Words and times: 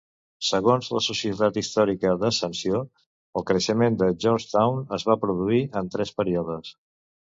Segons 0.45 0.87
la 0.95 1.01
Societat 1.07 1.59
Històrica 1.63 2.15
d'Ascensió, 2.25 2.81
el 3.43 3.47
creixement 3.53 4.03
de 4.03 4.11
Georgetown 4.27 4.85
es 5.01 5.09
va 5.13 5.23
produir 5.25 5.65
en 5.83 5.97
tres 5.99 6.19
períodes. 6.21 6.79